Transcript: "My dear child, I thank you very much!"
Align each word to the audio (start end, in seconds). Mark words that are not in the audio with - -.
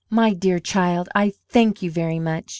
"My 0.09 0.33
dear 0.33 0.57
child, 0.57 1.09
I 1.13 1.31
thank 1.49 1.83
you 1.83 1.91
very 1.91 2.17
much!" 2.17 2.49